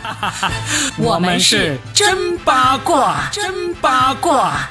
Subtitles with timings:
[0.98, 4.68] 我们是真八卦，真八卦。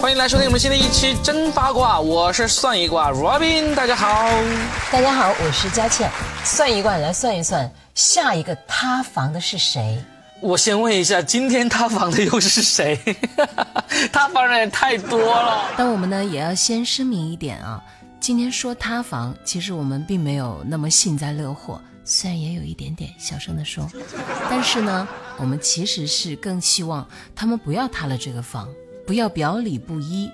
[0.00, 4.28] 欢迎来收听我们新的一期真八卦，我是算一卦 Robin，大家好。
[4.90, 6.10] 大家好，我是佳倩。
[6.44, 10.02] 算一卦，来算一算，下一个塌房的是谁？
[10.42, 12.98] 我先问一下，今天塌房的又是谁？
[14.10, 15.70] 塌房人也太多了。
[15.76, 17.82] 但我们呢，也要先声明一点啊，
[18.18, 23.86] 今天说塌房，其实我们并没有那么幸灾乐祸，虽然也有一点点小声的说，
[24.48, 25.06] 但是呢，
[25.36, 28.68] 我们其实是更希望他们不要塌了这个房，
[29.06, 30.30] 不要表里不一，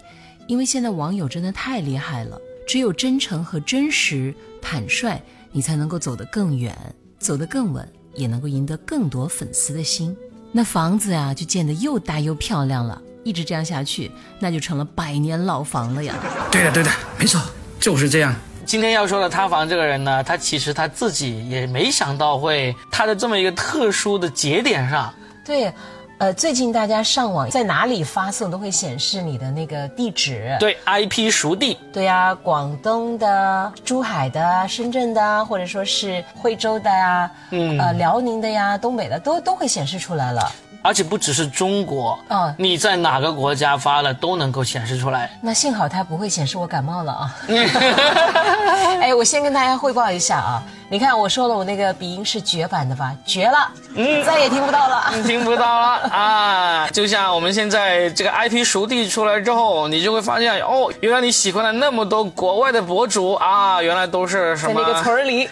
[0.46, 4.32] 因为现在网友真的太厉害了，只有真诚和真实、
[4.62, 6.76] 坦率，你才能够走得更远，
[7.18, 7.86] 走得更稳。
[8.16, 10.16] 也能够赢得更多粉丝的心，
[10.52, 13.00] 那房子呀就建得又大又漂亮了。
[13.22, 16.14] 一直这样下去，那就成了百年老房了呀。
[16.50, 17.40] 对的，对的，没错，
[17.78, 18.34] 就是这样。
[18.64, 25.12] 今天要说的塌房这个人呢，他其实他自己也没想到会塌在这么一个特殊的节点上。
[25.44, 25.72] 对。
[26.18, 40.50] 呃，最近大家上网在哪里发送都会显示你的那个地址，对，IP 熟地，对呀，广东的、珠海的、深圳的，或者说是惠州的呀，嗯，呃，辽宁的呀，东北的都都会显示出来了。
[40.82, 45.30] 而且不只是中国，嗯，你在哪个国家发了都能够显示出来。
[45.42, 47.36] 那幸好它不会显示我感冒了啊。
[49.02, 50.62] 哎，我先跟大家汇报一下啊。
[50.88, 53.12] 你看，我说了，我那个鼻音是绝版的吧？
[53.26, 56.88] 绝了，嗯，再也听不到了， 听不到了啊！
[56.90, 64.80] 就像我们现在这个 IP 熟地出来之后，你就会发现，哦，原来你喜欢的那么多国外的博主啊，原来都是什么？
[64.80, 65.48] 在那个村里，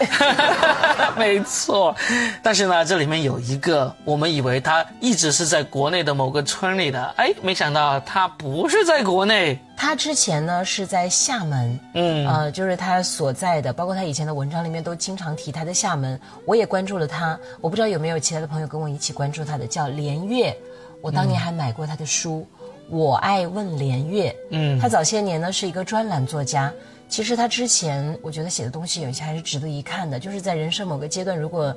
[1.18, 1.94] 没错。
[2.40, 9.58] 但是呢，这里面有一个，我们以为他一直是在国内的某个村里的，哎，没想到他不是在国内。
[9.77, 16.19] 他之前呢是在厦门，嗯，呃，就是他所在的，包括他以前的文章里面都经常提他在厦门。
[16.46, 20.57] 我也关注了他，我不知道有没有其他的朋友跟我一起关注他的，叫连月。
[21.01, 22.46] 我当年还买过他的书
[22.89, 24.30] 《我爱问连月》。
[24.51, 26.73] 嗯，他早些年呢是一个专栏作家。
[27.08, 31.77] 其实他之前我觉得写的东西有些还是值得一看的，就是在人生某个阶段，如果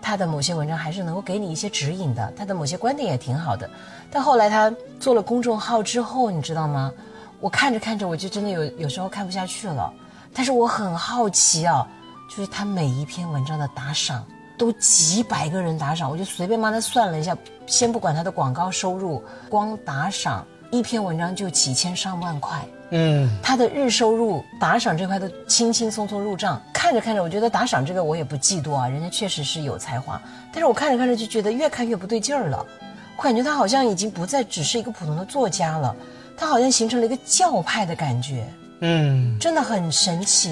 [0.00, 3.68] 他的某些文章还是能够给你一些指引的，他的某些观点也挺好的。
[4.10, 6.90] 但后来他做了公众号之后，你知道吗？
[7.42, 9.92] 我看着看着，我就真的有有时候看不下去了。
[10.32, 11.84] 但是我很好奇啊，
[12.30, 14.24] 就是他每一篇文章的打赏
[14.56, 17.36] 都几百个人打赏，我就随便帮他算了一下，
[17.66, 22.64] 先不管他的广告收入，光打赏一篇文章就几千上万块。
[22.90, 26.62] 嗯，他的日收入打赏这块都轻轻松松入账。
[26.72, 30.20] 看着看着，我觉得打赏这个我也不嫉妒啊，人家确实是有才华。
[30.52, 32.64] 但是我看着看着就觉得越看越不对劲儿了，
[33.16, 35.96] 我感觉他好像已经不再只是一个普通的作家了。
[36.36, 38.44] 他好像形成了一个教派的感觉，
[38.80, 40.50] 嗯，真的很神奇。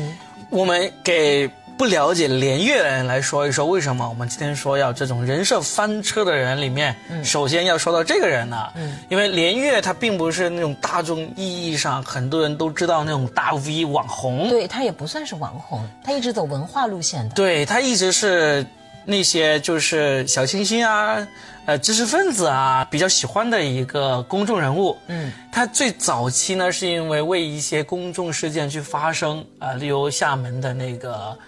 [0.50, 1.48] 我们给
[1.78, 8.56] 不了解连岳的人来说一说，为什么我们今天说要这种人设翻车的人里面，首先要说到这个人呢？
[8.74, 18.66] 嗯，因为连岳他并不是那种大众意义上很多人都知道那种大 V 网红，对他也不算是网红，他一直走文化路线的，对他一直是
[19.10, 21.26] 那些就是小清新啊。
[21.66, 24.96] 呃，知识分子啊，比较喜欢的一个公众人物。
[25.06, 31.38] 嗯，他最早期呢，是因为为一些公众事件去发声啊，例如厦门的那个，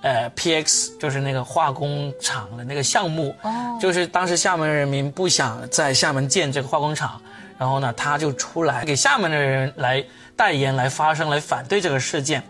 [0.00, 3.32] 呃，PX，就是那个化工厂的那个项目。
[3.42, 7.20] 哦，就是当时厦门人民不想在厦门建这个化工厂，
[7.58, 10.02] 然后呢，他就出来给厦门的人来
[10.34, 12.42] 代言、来发声、来反对这个事件。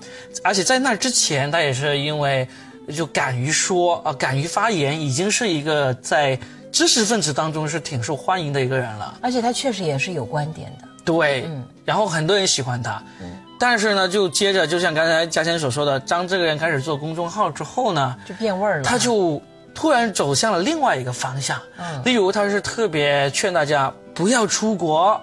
[0.42, 2.48] 而且在那之前，他也是因为
[2.94, 6.38] 就敢于说啊，敢于发言，已经是一个在。
[6.70, 10.86] 知识分子当中是挺受欢迎的一个人了，而且他确实也是有观点的。
[11.02, 13.26] 对，嗯，然后很多人喜欢他，嗯，
[13.58, 19.40] 但是呢，就接着就像刚才嘉谦所说的，当这个人开始做公众号之后呢，就变味儿了，他就
[19.74, 25.18] 突然走向了另外一个方向，嗯，例如他是特别劝大家不要出国。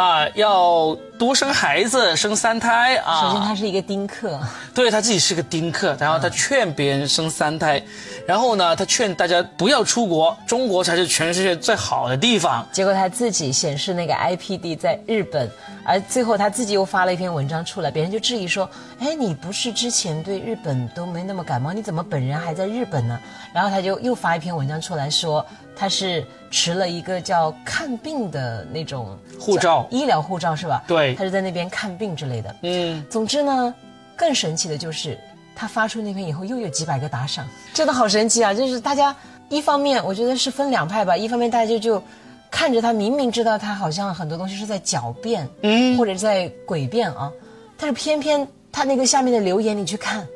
[0.00, 3.20] 啊，要多生孩子，生三胎啊！
[3.20, 4.40] 首先，他是一个丁克，
[4.74, 7.82] 对他自己是个丁克，然后他劝别人生三胎，
[8.26, 12.66] 然后呢，他劝大家不要出国，中国才是全世界最好的地方。
[12.72, 15.50] 结果他自己显示那个 IP 地在日本，
[15.84, 18.66] 而最后他自己又发了一篇文章出来，别人就质疑说
[19.00, 23.20] ：“哎，你不是之前对日本都没那么感冒，你怎么本人还在日本呢？”
[23.52, 25.44] 然后他就又发一篇文章出来说。
[25.76, 30.84] 他是持了一个叫看病的那种护照，医疗护照是吧？
[30.86, 32.54] 对，他是在那边看病之类的。
[32.60, 33.74] 嗯，总之呢，
[34.14, 35.18] 更神奇的就是
[35.56, 38.52] 他发出那篇以后又有几百个打赏，真的好神奇啊！
[38.52, 39.16] 就是大家
[39.48, 42.02] 一方面我觉得是分两派吧，一方面大家就就
[42.50, 47.32] 看着他明明知道他好像很多东西是在狡辩，嗯，或者在诡辩啊，
[47.78, 50.26] 但是偏偏他那个下面的留言你去看，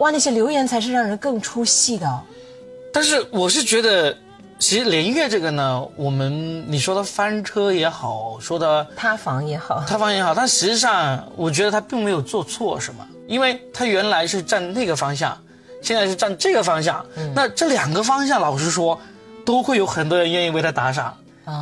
[0.00, 2.20] 哇，那些留言才是让人更出戏的。
[2.92, 4.16] 但是我是觉得，
[4.58, 15.36] 其实连月这个呢，我们你说的翻车也好，说的塌房也好，塌房也好，但实际上我觉得他并没有做错什么，因为他原来是站那个方向，
[15.82, 17.04] 现在是站这个方向，
[17.34, 18.98] 那这两个方向，老实说，
[19.44, 21.14] 都会有很多人愿意为他打赏。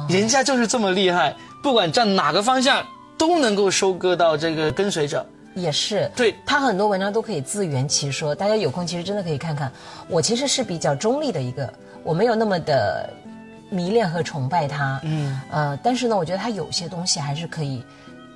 [0.08, 2.86] 人家就是这么厉害，不管站哪个方向
[3.18, 5.26] 都能够收割到这个跟随者。
[5.60, 9.70] 也是，对他很多文章都可以自圆其说，大家有空其实真的可以看看。
[10.08, 11.72] 我其实是比较中立的一个，
[12.02, 13.10] 我没有那么的
[13.70, 15.00] 迷恋和崇拜他。
[15.04, 17.84] 嗯，呃，但是呢，我觉得他有些东西还是可以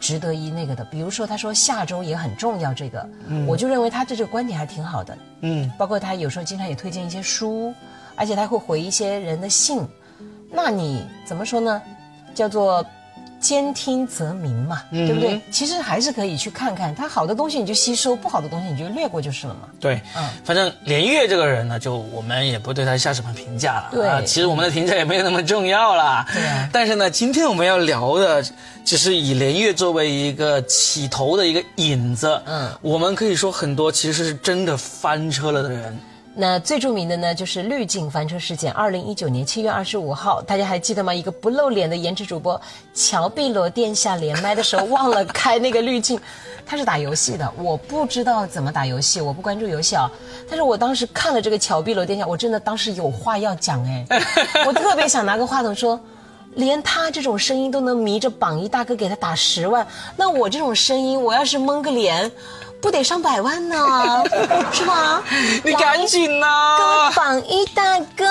[0.00, 0.84] 值得一那个的。
[0.84, 5.16] 比如说，他说下周也很重要，这个，嗯我就认为他这个观点还挺好的。
[5.40, 7.72] 嗯，包括他有时候经常也推荐一些书，
[8.16, 9.86] 而且他会回一些人的信。
[10.50, 11.80] 那你怎么说呢？
[12.34, 12.84] 叫做
[13.42, 15.40] 兼听则明嘛，对不对？
[15.50, 19.68] 其实还是可以去看看，他好的东西你就吸收，不好的东西你就略过就是了嘛。
[19.80, 23.88] 对，嗯，反正连岳这个人呢，就我们也不对他下什么评价了。
[23.90, 26.24] 对，其实我们的评价也没有那么重要了。
[26.32, 26.42] 对。
[26.72, 28.42] 但是呢，今天我们要聊的，
[28.84, 32.40] 只是以连岳作为一个起头的一个引子。
[32.46, 32.70] 嗯。
[32.80, 35.98] 我们可以说很多其实是真的翻车了的人。
[36.34, 38.72] 那最著名的呢，就是滤镜翻车事件。
[38.72, 41.12] 二零一九年七月二十五号，大家还记得吗？
[41.12, 42.58] 一个不露脸的颜值主播
[42.94, 46.18] 乔碧罗殿下连麦的时候忘了 开那个滤镜，
[46.64, 50.10] 他是打游戏的，我不知道怎么打游戏，我不关注游戏啊。
[50.48, 54.06] 但是我当时看了这个乔碧罗殿下，我真的当时有话要讲哎，
[54.66, 56.00] 我特别想拿个话筒说，
[56.54, 59.86] 连他这种声音都能迷着榜一大哥给他打十万，
[60.16, 62.32] 那我这种声音，我要是蒙个脸。
[62.82, 63.76] 不得上百万呢，
[64.74, 65.22] 是吧？
[65.62, 66.76] 你赶紧呐！
[66.76, 68.26] 各位榜一大哥，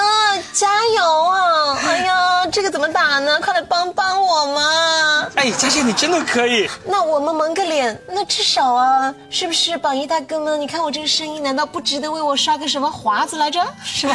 [0.52, 1.78] 加油啊！
[1.88, 3.40] 哎呀，这个怎么打呢？
[3.40, 5.26] 快来帮帮我嘛！
[5.36, 6.70] 哎，佳倩，你真的可以。
[6.86, 10.60] 那我们蒙个脸，那至少啊，是不是榜一大哥们？
[10.60, 13.66] 你看我这个声音，难道不值得为我刷个什么华子来着？
[13.86, 14.14] 是吧？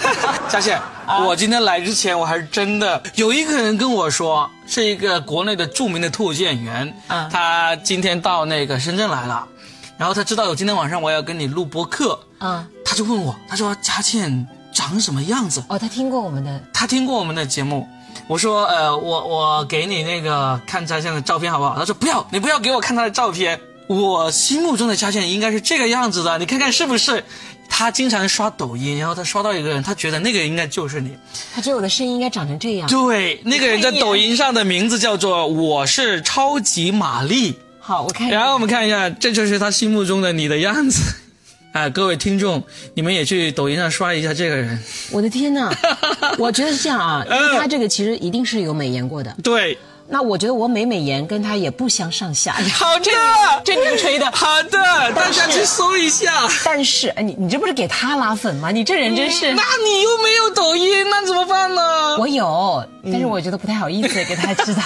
[0.48, 0.80] 佳倩，
[1.26, 6.96] 我今天来之前，我还是真的有一个人跟我说，是一个国内的著名的脱口秀演员，
[7.30, 9.46] 他今天到那个深圳来了。
[9.96, 15.62] 然后他知道有今天晚上我要跟你录播客，嗯，他就问我，他说佳倩长什么样子？
[15.68, 17.88] 哦，他听过我们的，他听过我们的节目。
[18.26, 21.76] 我说，呃，我我给你那个看佳倩的照片好不好？
[21.78, 23.60] 他说不要，你不要给我看他的照片。
[23.86, 27.22] 我心目中的佳倩应该是这个样子的，你看看是不是？
[27.68, 31.16] 他经常刷抖音，然后他刷到一个人，他觉得那个人应该就是你。
[31.52, 32.88] 他觉得我的声音应该长成这样。
[32.88, 37.58] 对，那个人在抖音上的名字叫做我是超级玛丽。
[37.86, 38.30] 好，我看。
[38.30, 41.02] 然后我们看一下，这就是他心目中的你的样子，
[41.72, 42.62] 啊，各位听众，
[42.94, 44.82] 你们也去抖音上刷一下这个人。
[45.10, 45.70] 我的天哪，
[46.38, 49.36] 我觉得是这样啊，因为他这个其实一定是有美颜过的。
[49.42, 49.76] 对。
[50.06, 52.52] 那我觉得我美美颜跟他也不相上下。
[52.74, 53.10] 好的，
[53.64, 54.30] 这名吹的。
[54.32, 54.78] 好的，
[55.14, 56.46] 大家去搜一下。
[56.62, 58.70] 但是，哎，你你这不是给他拉粉吗？
[58.70, 59.54] 你这人真是。
[59.54, 62.18] 那你又没有抖音，那怎么办呢？
[62.18, 64.82] 我有，但是我觉得不太好意思给他知道，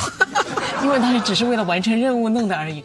[0.83, 2.83] 因为当时只是为了完成任务弄的而已。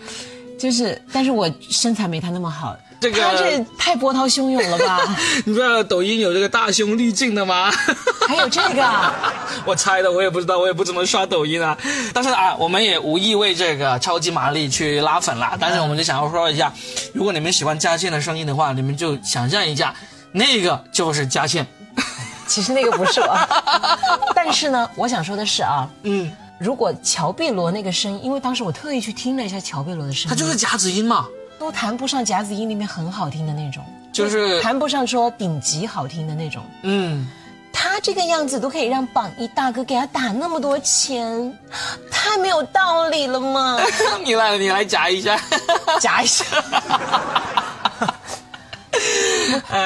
[0.59, 2.75] 就是，但是我身材没他那么好。
[3.01, 4.97] 这个他这太波涛汹涌了吧？
[5.43, 7.69] 你不知道抖音有这个大胸滤镜的吗？
[8.25, 9.13] 还有这个？
[9.65, 11.77] 我猜的，我也不知道，我也不怎么刷抖音啊。
[12.13, 15.57] 但是啊，我们也无意为这个超级玛丽去拉粉了。
[15.59, 16.71] 但是我们就想要说一下，
[17.13, 19.93] 如果你们喜欢佳倩的声音的话，你们就想象一下，
[20.31, 21.67] 那个就是佳倩。
[22.47, 23.37] 其实那个不是我。
[24.33, 26.31] 但是呢，我想说的是啊，嗯，
[26.63, 31.27] 如果乔碧罗那个声音，因为当时我特意去听了一下乔碧罗的声音，他就是夹子音嘛。
[31.59, 36.63] 都谈不上夹子音里面很好听的那种，就是谈不上说顶级好听的那种。
[36.81, 37.27] 嗯，
[37.71, 41.57] 他这个样子都可以让榜一大哥给他打那么多钱，
[42.11, 43.79] 太没有道理了嘛！
[44.25, 45.39] 你来，你来夹一下，
[46.01, 46.45] 夹一下。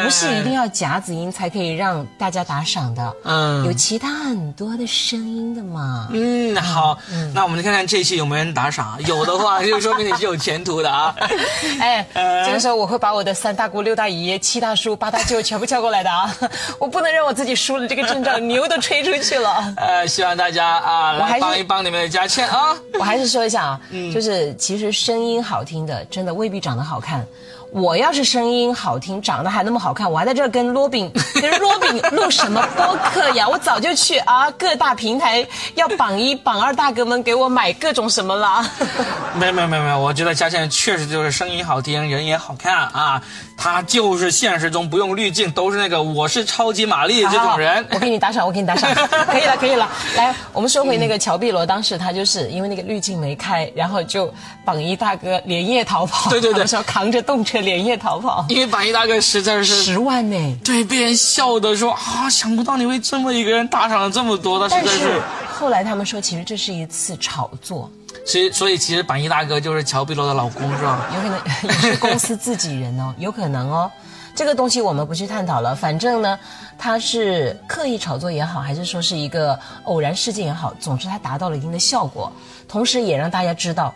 [0.04, 6.08] 不是一定要夹子音才可以让大家打赏的，嗯，有其他很多的声音的嘛。
[6.12, 6.98] 嗯，好，
[7.34, 11.16] 那我们看看这期有没有人打赏，有的话就说明你是有前途的啊。
[11.80, 12.06] 哎，
[12.46, 16.36] 这个时候我会把我的三大姑六大姨七大叔八大舅全部叫过来的啊，
[16.80, 19.74] 我不能让我自己输了这个阵仗，牛都吹出去了。
[19.78, 22.76] 呃，希望大家啊来帮一帮你们的佳倩啊。
[23.00, 23.82] 我还是说一下啊，
[24.14, 27.26] 就是其实声音好听的真的未必长得好看。
[27.72, 33.48] 我要是声音好听，长得还那么好看，我还在这儿跟罗宾 跟罗宾录什么播客呀？
[33.48, 35.46] 我早就去啊各大平台
[35.76, 38.66] 要榜一榜二大哥们给我买各种什么了。
[39.36, 43.22] 没有没有没有没有，我觉得佳倩确实就是声音好听，人也好看啊。
[43.58, 47.84] 她就是现实中不用滤镜，都是那个我是超级玛丽这种人。
[47.90, 48.94] 我给你打赏，我给你打赏，
[49.28, 49.90] 可以了可以了。
[50.16, 54.32] 来，我们说回那个乔碧罗，当时他就是因为那个滤镜没开，然后就
[54.64, 56.30] 榜一大哥连夜逃跑。
[56.30, 58.46] 对对对，说扛着动车连夜逃跑。
[58.48, 60.58] 因为榜一大哥实在是十万呢。
[60.64, 65.20] 对，被人笑的说啊，想不到你为这么一个人打赏了这么多，但是
[65.52, 67.92] 后来他们说，其实这是一次炒作。
[68.28, 71.10] 所以，所以其实榜一大哥就是乔碧罗的老公，是吧？
[71.16, 73.90] 有可能也是公司自己人哦， 有可能哦。
[74.36, 75.74] 这个东西我们不去探讨了。
[75.74, 76.38] 反正呢，
[76.78, 82.32] 他是刻意炒作也好，还是说是一个偶然事件也好，总之他达到了一定的效果，
[82.68, 83.94] 同时也让大家知道，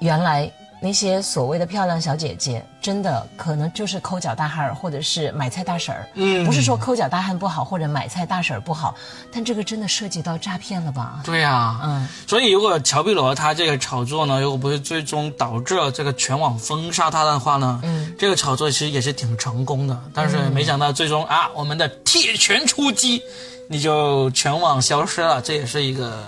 [0.00, 0.50] 原来。
[0.80, 6.08] 那些所谓的漂亮小姐姐，真的可能就是抠脚大汉儿，或者是买菜大婶儿。
[6.14, 8.94] 嗯，不是说抠脚大汉不好，或者买菜大婶儿不好，
[9.32, 11.20] 但这个真的涉及到诈骗了吧？
[11.24, 12.08] 对呀，嗯。
[12.26, 20.00] 所以如果乔碧萝她这个炒作呢，如果不是最终导致了这个全网封杀她的话呢，嗯，这个炒作其实也是挺成功的。
[20.14, 23.20] 但是没想到最终啊，我们的铁拳出击，
[23.68, 26.22] 你就全网消失了，这也是一个。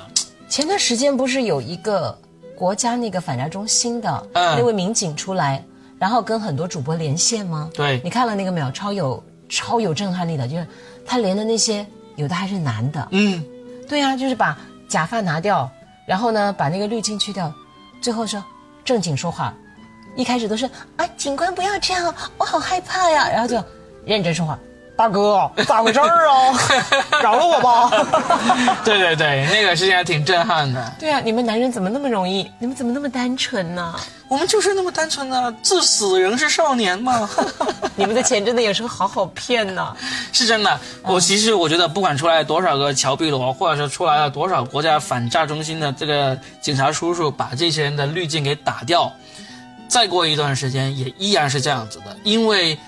[0.48, 2.18] 前段时间不是有一个。
[2.60, 5.64] 国家那个反诈中心的那位民警出来，
[5.98, 7.70] 然后跟很多主播连线吗？
[7.72, 8.70] 对，你看了那个没有？
[8.70, 10.66] 超有超有震撼力的，就是
[11.06, 11.86] 他连的那些
[12.16, 13.08] 有的还是男的。
[13.12, 13.42] 嗯，
[13.88, 15.70] 对呀，就是把假发拿掉，
[16.06, 17.50] 然后呢把那个滤镜去掉，
[18.02, 18.44] 最后说
[18.84, 19.54] 正经说话，
[20.14, 23.56] 一开始都是啊警官不要这样，我好害怕呀，然后就
[24.04, 24.58] 认真说话。
[25.00, 26.52] 大哥，咋回事儿啊？
[27.24, 27.90] 饶了我吧！
[28.84, 30.92] 对对对，那个事情还挺震撼的。
[30.98, 32.50] 对啊，你们男人怎么那么容易？
[32.58, 33.94] 你们怎么那么单纯呢？
[34.28, 37.26] 我们就是那么单纯的，至死仍是少年嘛。
[37.96, 39.96] 你们的钱真的有时候好好骗呢。
[40.34, 49.10] 是真的，我其实我觉得，不管出来多少个乔碧罗，或者是出来了多少国家反诈中心的这个警察叔叔，把这些人的滤镜给打掉，
[49.88, 52.78] 再过一段时间也依然是这样子的，因为。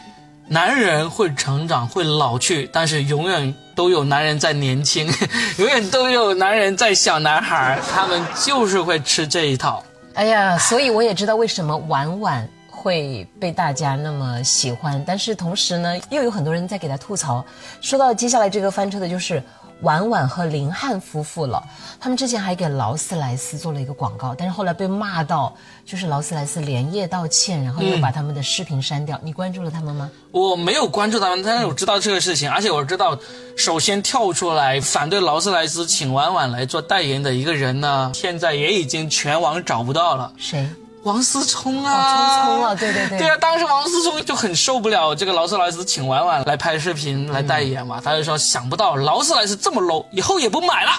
[0.53, 5.11] 男人会成长，会老去，但是永远都有男人在年轻，
[5.57, 9.83] 永远都有男人在小男孩，他们就是会吃这一套。
[10.13, 17.43] 哎呀，所以我也知道为什么婉婉会被大家那么喜欢，但是同时呢，又有很多人在给他吐槽。
[17.81, 19.43] 说到接下来这个翻车的，就是。
[19.83, 21.62] 婉婉和林汉夫妇了，
[22.01, 29.21] 他们之前还给劳斯莱斯做了一个广告，但是后来被骂到，就是劳斯莱斯连夜道歉，然后又把他们的视频删掉。
[29.23, 30.11] 你关注了他们吗？
[30.31, 33.19] 我没有关注他们，但是我知道这个事情，而且我知道，
[33.57, 40.33] 首先跳出来反对劳斯莱斯请婉婉来做代言的一个人呢，现在也已经全网找不到了。
[40.39, 40.67] 谁？
[41.03, 50.93] 王思聪啊，聪聪啊，对对对，对啊，当时王思聪就很受不了这个劳斯莱斯请婉婉来拍视频来代言嘛，他就说想不到劳斯莱斯这么 low，以后也不买了。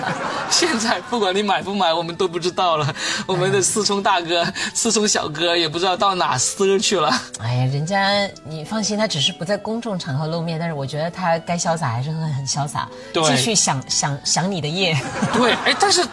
[0.50, 2.94] 现在不管你买不买，我们都不知道了。
[3.26, 7.10] 我们的思聪大哥、 思聪小哥也不知道到哪撕去了。
[7.40, 14.94] 哎呀，人家你放心，他只是不在公众场合露面，但是我觉得他该潇洒还是会很潇洒，继续想想想你的夜。
[15.32, 16.04] 对，哎，但是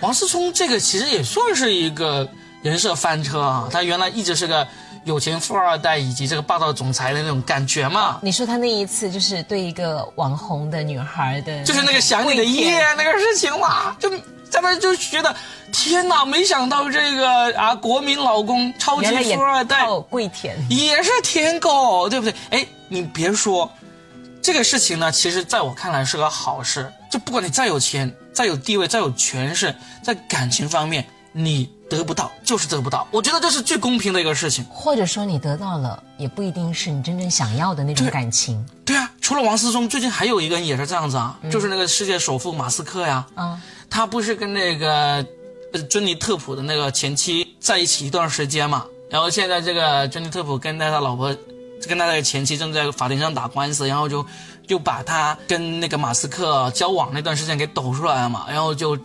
[0.00, 2.28] 王思聪这个其实也算是一个。
[2.64, 3.68] 人设翻车啊！
[3.70, 4.66] 他原来一直是个
[5.04, 8.18] 有钱富二代，以及这个霸道总裁的那种感觉嘛。
[8.22, 14.08] 你说他那一次就是对一个网红的女孩的，就是那个想你的夜那个事情嘛，就
[14.48, 15.36] 在那就觉得
[15.72, 16.24] 天哪！
[16.24, 22.34] 没想到这个啊，国民老公超级富二代跪舔也是舔狗，对不对？
[22.48, 23.70] 哎，你别说
[24.40, 26.90] 这个事情呢，其实在我看来是个好事。
[27.10, 31.04] 就不管你再有钱、再有地位、再有权势，在感情方面。
[31.36, 34.64] 你得不到就是得不到，我觉得这是最公平的一个事情。
[34.64, 38.64] 或者说你得到了，也不一定是你真正想要的那种感情。
[38.84, 43.26] 对啊，除了王思聪，最近还有一个人也是这样子啊，就是那个世界首富马斯克呀。
[43.34, 43.60] 啊，
[43.90, 45.24] 他不是跟那个
[45.88, 48.86] 珍妮特普的那个前妻在一起一段时间嘛？
[49.10, 51.36] 然后现在这个珍妮特普跟他的老婆，
[51.86, 54.24] 跟他的前妻正在法庭上打官司，然后就
[54.66, 58.98] 就把他跟那个马斯克交往那段时间给抖出来了嘛，然后就。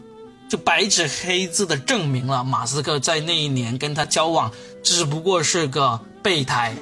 [0.50, 4.52] 就白纸黑字的证明了，马斯克在那一年跟他交往
[4.84, 6.74] 只不过是个备胎，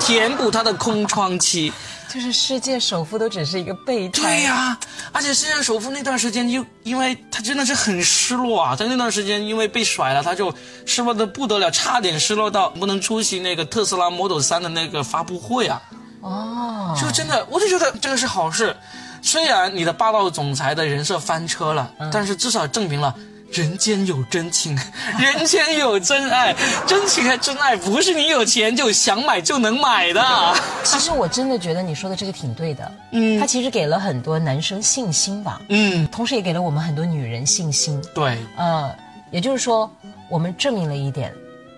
[0.00, 1.70] 填补他的空窗期。
[2.12, 4.22] 就是世界首富都只是一个备胎。
[4.22, 4.76] 对呀，
[5.12, 10.52] 而且世界首富那段时间又因为他真的是很失落啊，在那段时间因为被甩了，他就
[10.86, 15.80] 失落的不得了，差点失落到不能出席那个特斯拉 Model 3的那个发布会啊。
[16.22, 18.74] 哦，就真的，我就觉得这个是好事。
[19.22, 23.14] 虽然你的霸道总裁的人设翻车了，但是至少证明了
[23.52, 24.78] 人间有真情，
[25.18, 26.54] 人间有真爱，
[26.86, 30.22] 真情和真爱不是你有钱就想买就能买的。
[30.84, 38.00] 其实我真的觉得你说的这个挺对的，嗯，他其实给了很多男生信心吧，嗯，同时也给了我们很多女人信心。
[38.14, 38.94] 对，呃，
[39.30, 39.90] 也就是说，
[40.28, 41.34] 我们证明了一点，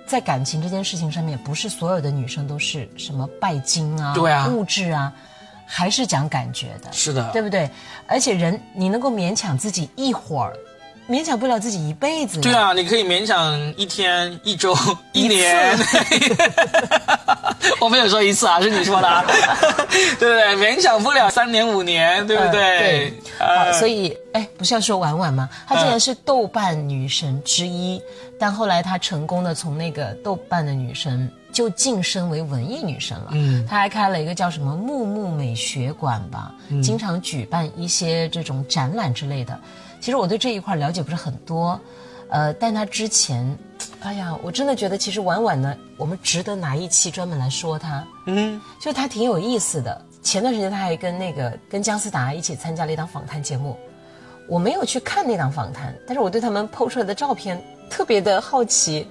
[0.06, 4.46] 在感情这件事情上面，不是所有的女生都是什么拜金啊、对啊。
[4.48, 5.10] 物质啊，
[5.74, 7.68] 还是讲感觉的，是的对不对？
[8.06, 10.52] 而且人你能够勉强自己一会儿，
[11.08, 12.38] 勉强不了自己一辈子。
[12.42, 14.76] 对，啊，你可以勉强一天、一周、
[15.14, 15.74] 一年。
[17.80, 20.56] 我没有说一次啊，是你说的啊， 对不对？
[20.56, 23.14] 勉强不了三年五年，对不对？
[23.38, 25.48] 好，所以哎，不是要说婉婉吗？
[25.66, 28.00] 她竟然是豆瓣女神之一，
[28.38, 33.28] 但后来她成功的从那个豆瓣的女神就晋升为文艺女神了。
[33.32, 39.58] 嗯，她还开了一个叫什么木木美学馆吧，经常举办一些这种展览之类的。
[40.00, 41.78] 其实我对这一块了解不是很多，
[42.28, 43.56] 呃，但她之前，
[44.00, 48.04] 哎呀，我真的觉得其实婉婉呢，我们值得拿一期专门来说她。
[48.26, 50.04] 嗯，就她挺有意思的。
[50.22, 53.76] 前段时间她还跟那个跟姜思达一起参加了一档访谈节目，
[54.48, 59.06] 我没有去看那档访谈，但是我对他们 PO 出来的照片特别的好奇。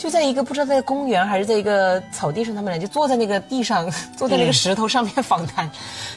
[0.00, 5.70] 就在一个不知道在公园还是在一个草地上，他们俩就坐在那个地上， 坐在那个石头上面访谈，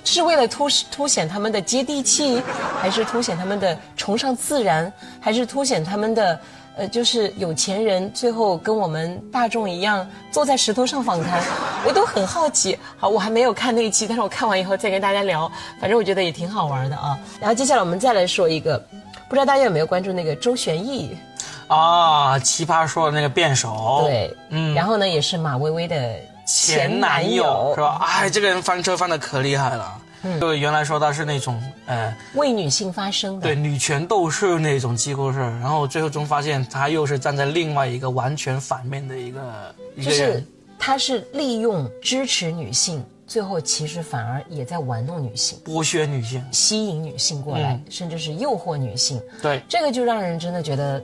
[0.06, 2.42] 这是为了凸凸显他们的接地气，
[2.80, 6.40] 还是凸显他们的崇尚自然，还是凸显他们的
[6.78, 11.44] 呃，就是有钱人最后跟我们大众一样坐在石头上访谈，
[11.86, 12.80] 我都很好奇。
[12.98, 17.20] 好，我还没有看那一期，但是我看完以后再跟大家聊，反正我觉得也挺好玩的啊。
[17.38, 18.82] 然后接下来我们再来说一个，
[19.28, 21.18] 不知道大家有没有关注那个周旋逸？
[21.67, 26.15] 啊，奇葩说的那个辩手，对，嗯，然后呢，也是马薇薇的
[26.46, 28.00] 前男友是吧？
[28.03, 30.00] 哎，这个人翻车翻的可厉害了。
[30.25, 40.41] 嗯，就原来说他是那种呃为女性发声的，对女权斗士那种几乎是，然后最后终发现他又是站在另外一个完全反面的一个就是
[40.79, 49.22] 他是利用支持女性，最后其实反而也在玩弄女性，剥削女性，吸引女性过来，甚至是诱惑女性。
[49.41, 51.03] 对，这个就让人真的觉得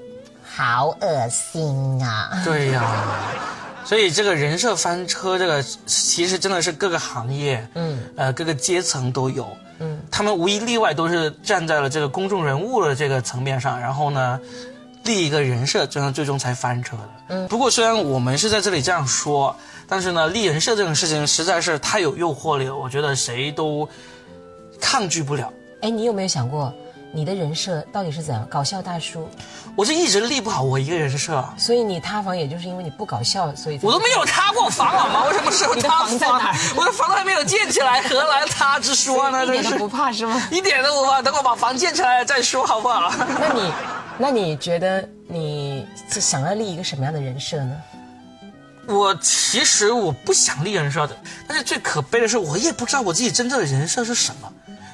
[0.60, 2.42] 好恶心啊！
[2.44, 3.06] 对呀，
[3.86, 9.48] 所以这个人设翻车，这个其实真的是各个行业，嗯，呃，各个阶层都有，
[9.80, 14.38] 嗯，他们无一例外都是站在了这个公众人物的这个层面上，然后呢，
[15.06, 17.10] 立一个人设，最终最终才翻车的。
[17.30, 19.56] 嗯，不过虽然我们是在这里这样说，
[19.88, 23.88] 但是呢，立人设这种事情实在是太有诱惑力了，我觉得谁都
[24.82, 25.54] 抗拒不了。
[25.84, 26.74] 哎，你有没有想过，
[27.12, 28.46] 你的人设到底是怎样？
[28.50, 29.28] 搞笑大叔，
[29.76, 35.24] 我是一直立不好我一个人设，所以你塌房，也就是因为你不搞笑，所以我都没有塌过房好吗？
[35.26, 39.44] 我什么时候 你的塌房在哪我的房都还没有建起来，何来塌之说呢？
[39.46, 40.40] 一点都不怕是吗？
[40.52, 43.12] 一点都不怕，等我把房建起来再说好不好？
[43.40, 43.74] 那你，
[44.18, 47.76] 那你觉得你是想要立一个什么样的人设呢？
[48.88, 51.16] 我其实我不想立人设的，
[51.48, 54.52] 但是最可悲的是，我也不知道我自己真正的人设是什么。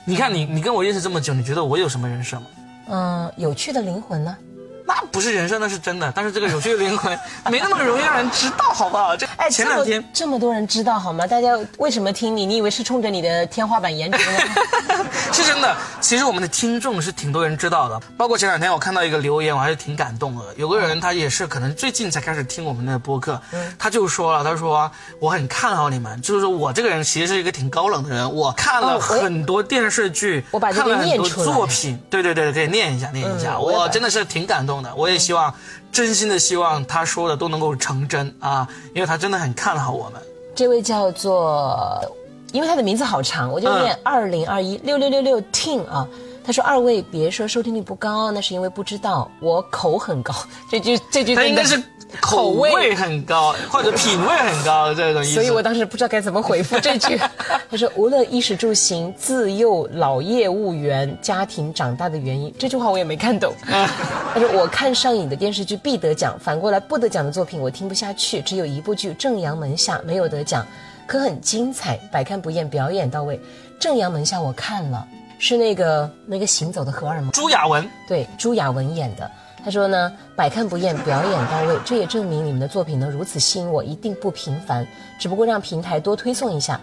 [0.08, 2.46] 你看你，你跟我认识这么久，你觉得我有什么人设吗？
[2.90, 4.38] 嗯，有趣的灵魂呢？
[4.86, 6.12] 那不是人设，那是真的。
[6.16, 7.18] 但是这个有趣的灵魂
[7.50, 9.16] 没那么容易让人知道，好不好？
[9.18, 11.26] 这哎，前两天这么多人知道好吗？
[11.26, 12.46] 大家为什么听你？
[12.46, 15.06] 你以为是冲着你的天花板颜值吗？
[15.34, 20.44] 是真的，其实我们的听众是挺多人知道的，包括前两天我看到一个留言，我还是挺感动的。
[20.56, 23.42] 有个人他也是可能最近才开始听我们的播客，
[23.80, 35.54] 他就说了，他说我很看好你们，就是说我这个人其实是一个挺高冷的人，我看了很多电视剧，我看了很多作品，对对对，可以念一下，念一下，我真的是挺感动的，我也希望，
[35.92, 40.22] 真心的希望他说的都能够成真啊，因为他真的很看好我们。
[40.56, 42.04] 这位叫做，
[42.52, 46.08] 因为他的名字好长，我就嗯念二零二一六六六六 Ting 啊。
[46.48, 50.32] 他说：“二位别说收听率不高，那是因为不知道我口很高。”
[50.70, 51.84] 这句这句真的他应该是
[52.22, 55.34] 口味很高，或者品味很高这种意思。
[55.36, 57.18] 所以我当时不知道该怎么回复这句。
[57.70, 63.54] 他说：“无论衣食住行，自幼老业务员家庭长大的原因。”这句话我也没看懂。
[63.68, 68.42] 他说：“我看上瘾的电视剧必得奖，反过来不得奖的作品我听不下去。
[68.42, 70.66] 只有一部剧《正阳门下》没有得奖，
[71.08, 73.38] 可很精彩，百看不厌，表演到位。
[73.80, 75.06] 《正阳门下》我看了，
[75.40, 79.30] 是那个那个行走的荷尔蒙。”朱亚文，对，朱亚文演的。
[79.66, 84.86] 他说呢，百看不厌，表演到位，这也证明你们的作品呢如此吸引我，一定不平凡。
[85.18, 86.80] 只不过让平台多推送一下。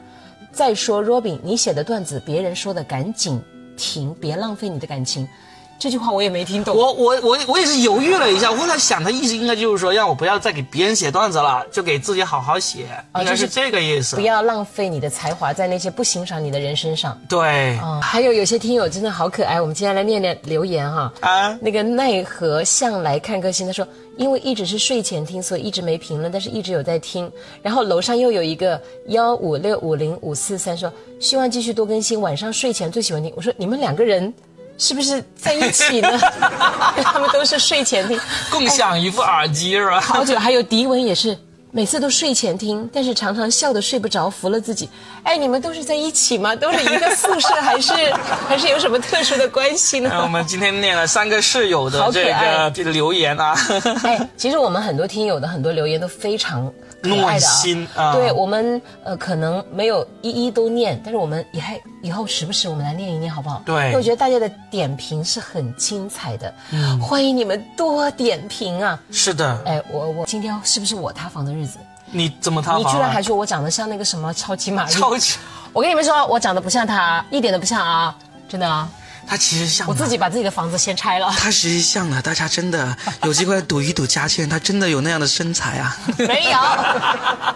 [0.51, 3.41] 再说，Robin，你写的段子，别人说的赶紧
[3.77, 5.29] 停，别浪费你的感情。
[5.79, 6.77] 这句话我也没听懂。
[6.77, 12.87] 我我我我也是犹豫了一下，我在想，他意思应该就是说，让我不要再给别人写段子了，就给自己好好写，
[13.19, 14.15] 应该是这个意思。
[14.15, 17.21] 不要浪费你的才华在那些不欣赏你的人身上。
[17.29, 21.13] 对，哦，还有有些听友真的好可爱，我们接下来念念留言哈。
[21.19, 23.85] 啊，那个奈何向来看歌星，他说
[24.17, 27.29] 因为一直是睡前听，所以一直没评论，但是一直有在听。
[27.61, 33.33] 然后楼上又有一个幺五六五零五四三说希望继续多更新，晚上睡前最喜欢听。
[33.35, 34.33] 我说你们两个人。
[34.79, 36.19] 是不是在一起呢？
[37.05, 38.19] 他们都是睡前听，
[38.51, 40.01] 共享一副耳机是吧？
[40.01, 41.37] 好久，还有迪文也是，
[41.71, 44.89] 每次都睡前听，但是常常笑得睡不着，服了自己。
[45.23, 46.57] 哎，你们都是在一起吗？
[46.57, 47.93] 都是一个宿舍，还是
[48.49, 50.21] 还是有什么特殊的关系呢？
[50.23, 53.55] 我们今天念了三个室友的这个这个留言啊。
[54.03, 56.73] 哎，其实我们很多听友的很多留言都非常。
[57.03, 58.13] 暖心啊！
[58.13, 63.63] 对我们呃，可能没有一一都念，但是我们也还以后时不时我们来念一念，好不好？
[63.65, 68.99] 对，我觉得大家的点评是很精彩的，嗯，欢迎你们多点评啊！
[69.11, 71.79] 是的，哎，我我今天是不是我塌房的日子？
[72.11, 72.81] 你怎么塌房？
[72.81, 74.93] 你居然还说我长得像那个什么超级玛丽？
[74.93, 75.39] 超级！
[75.73, 78.15] 我跟你们说，我长得不像他，一点都不像啊，
[78.49, 78.89] 真的啊。
[79.33, 81.33] 他其实像我自己把自己的房子先拆了。
[81.39, 85.97] 他其实像的，大家真的有机会赌一赌佳倩，她真的有那样的身材啊？
[86.19, 86.59] 没有，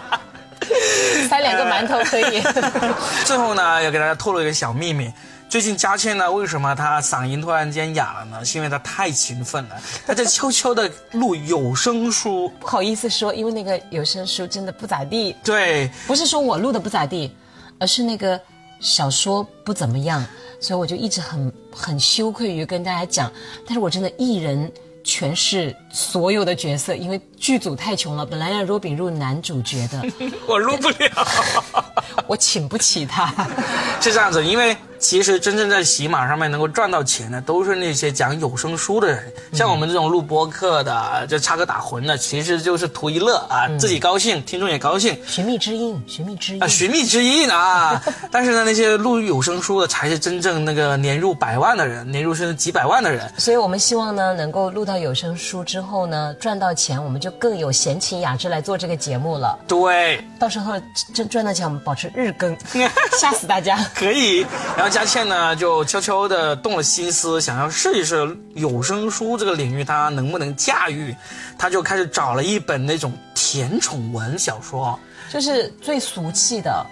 [1.29, 2.41] 塞两个馒头可以。
[3.25, 5.13] 最后呢，要给大家透露一个小秘密：
[5.47, 8.43] 最近佳倩呢，为什么她嗓音突然间哑了呢？
[8.43, 12.49] 是因为她太勤奋了，她在悄悄的录有声书。
[12.59, 15.35] 不好意思说，因为那个有声书真的不咋地。
[15.43, 17.31] 对，不是说我录的不咋地，
[17.79, 18.41] 而是那个
[18.79, 20.25] 小说不怎么样。
[20.59, 23.31] 所以我就一直很很羞愧于跟大家讲，
[23.65, 24.71] 但是我真的一人
[25.03, 30.05] 诠释所有的角色，因为剧组太穷了，本来让罗炳入男主角的，
[30.47, 31.27] 我入不了，
[32.27, 33.33] 我请不起他，
[33.99, 34.77] 是这样子，因为。
[34.99, 39.31] 其实真正在喜马上面能够赚到钱的，都是那些讲有声书的人。
[39.53, 45.15] 像我们这种录播客的，就插科打诨的，其实就是图一乐啊，自己高兴，听众也高兴。
[45.27, 48.03] 寻觅知音，寻觅知音啊，寻觅知音啊！
[48.31, 53.31] 但是呢，那些录有声书的，才是真正那个年入百万的人，年入甚至几百万的人。
[53.37, 59.57] 所以我们希望呢，能够录到有声书之后呢，赚到钱，我们就更有闲情雅致来做这个节目了。
[59.67, 60.73] 对，到时候
[61.13, 62.53] 赚赚到钱，我们保持日更，
[63.17, 63.77] 吓死大家。
[63.95, 64.45] 可以，
[64.75, 64.97] 然后。
[64.97, 71.15] 佳倩呢，就悄悄的动了心思，想要试一试有声书这个领域，她能不能驾驭？
[71.55, 74.97] 她就开始找了一本那种甜宠文小说，
[75.31, 76.83] 就是最俗气的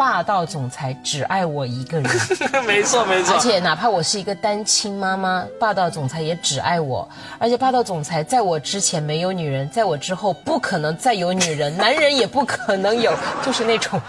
[0.00, 2.10] 霸道总裁只爱我一个人。
[2.66, 7.06] 没错没错，而且哪怕我是一个单亲妈妈，霸道总裁也只爱我。
[7.38, 13.12] 而且霸道总裁在我之前没有女人，在我之后不可能再有女人，男人也不可能有，
[13.44, 14.00] 就是那种，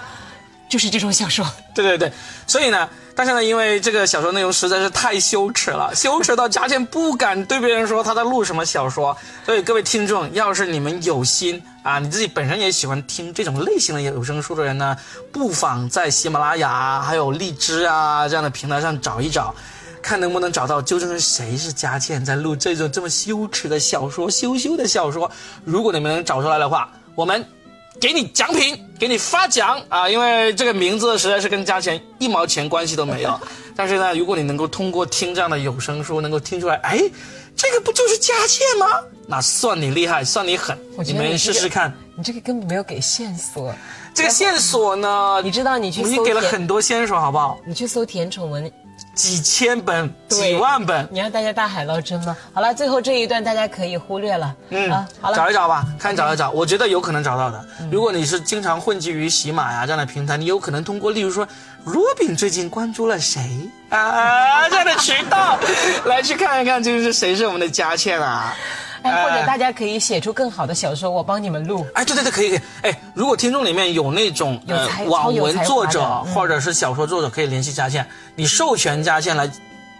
[0.71, 1.45] 就是这种小说。
[1.75, 2.11] 对对对，
[2.47, 2.89] 所以呢。
[3.13, 9.15] 但是呢，因为这个小说内容实在是太羞耻了，羞耻到佳倩不敢对别人说她在录什么小说。
[9.45, 14.97] 所以各位听众，要是你们有心啊，你自己本身也喜欢听这种类型的有声书的人呢，
[15.29, 19.53] 不妨在喜马拉雅还有荔枝啊这样的平台上找一找，
[20.01, 25.29] 看能不能找到究竟是谁是佳倩在录这种这么羞耻的小说、羞羞的小说。
[25.65, 27.45] 如果你们能找出来的话，我们。
[28.01, 30.09] 给你奖品，给你发奖啊！
[30.09, 33.39] 因为这个名字实在是跟价钱一毛钱关系都没有。
[33.77, 36.99] 但是呢，如果你能够通过听这样的有声书，能够听出来，哎，
[37.55, 38.87] 这个不就是佳倩吗？
[39.27, 40.75] 那算你厉害，算你狠。
[41.05, 41.93] 你们试试看。
[42.17, 43.71] 你这个根本没有给线索。
[44.15, 45.39] 这个线索呢？
[45.43, 47.59] 你知道你去，你给了很多线索，好不好？
[47.67, 48.69] 你去搜甜宠文。
[49.13, 52.35] 几千本、几万本，你让大家大海捞针吗？
[52.53, 54.55] 好了，最后这一段大家可以忽略了。
[54.69, 57.65] 嗯，好了，找一找吧，看找一找，我觉得有可能找到的。
[57.91, 61.47] 如果你是经常混迹于喜马呀这样的平台，你有可能通过，例如说，
[61.83, 65.59] 罗饼最近关注了谁啊这样的渠道，
[66.05, 68.55] 来去看一看，究竟是谁是我们的佳倩啊。
[69.03, 71.85] 哎，或者大家可以写出更好的小说，我帮你们录。
[71.93, 72.61] 哎，对对对，可以可以。
[72.83, 79.49] 哎，如果听众里面有那种呃网文作者或者是小说作者，可以联系佳倩，你授权佳倩来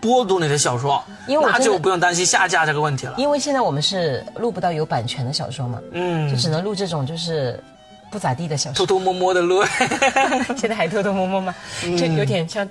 [0.02, 3.14] 播读你的小说，那就不用担心下架这个问题了。
[3.18, 7.62] 因为现在我们是录不到有版权的小说嘛，嗯，就只能录这种就是
[8.12, 9.64] 不咋地的小说，偷偷摸摸的录。
[10.58, 11.54] 现在还偷偷摸摸吗？
[11.98, 12.68] 这有点像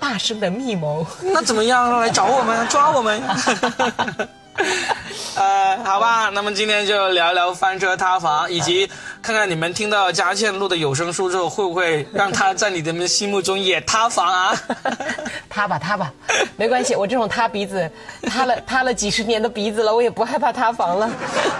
[0.00, 1.06] 大声的密谋。
[1.22, 2.00] 那怎么样？
[2.00, 3.22] 来找我们抓我们。
[5.36, 8.90] 呃，好吧，那么今天就聊聊翻车塌房，以及
[9.22, 14.56] 看看你们听到佳倩录的有声书之后，会不会让她在你们心目中也塌房啊？
[15.50, 16.12] 塌吧塌吧，
[16.56, 17.90] 没关系，我这种塌鼻子，
[18.22, 21.10] 塌了 塌了几十年的鼻子了，我也不害怕塌房了。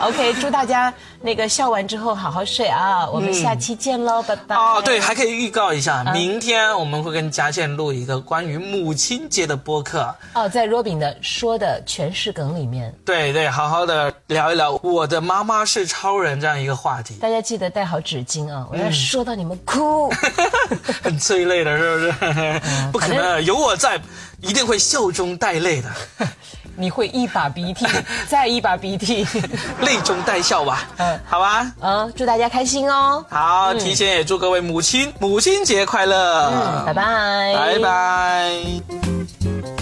[0.01, 4.57] OK，祝大家那个笑完之后好好睡啊，我们下期见喽，拜拜。
[4.57, 10.15] 哦，对，还可以预告一下，明天我们会跟佳倩录一个关于母亲节的播客。
[10.35, 17.17] 哦，在 Robin 的说的全是梗里面，对对，好好的聊一聊我的妈妈是超人这样一个话题。
[17.21, 20.09] 大家记得带好纸巾啊，我要说到你们哭，
[21.03, 22.13] 很催泪的，是不是？
[22.93, 24.01] 不可能，有我在，
[24.41, 25.89] 一定会笑中带泪的。
[26.79, 27.85] 你会一把鼻涕
[28.31, 29.27] 再一把鼻涕，
[29.81, 30.87] 泪中带笑吧？
[30.99, 31.73] 嗯，好吧。
[31.81, 33.25] 嗯，祝大家开心哦。
[33.29, 36.53] 好，提前也祝各位母亲母亲节快乐。
[36.55, 39.80] 嗯，拜拜，拜拜。